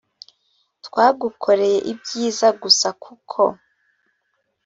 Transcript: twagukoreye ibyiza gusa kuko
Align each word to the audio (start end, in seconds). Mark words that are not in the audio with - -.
twagukoreye 0.85 1.77
ibyiza 1.91 2.47
gusa 2.61 2.87
kuko 3.03 3.41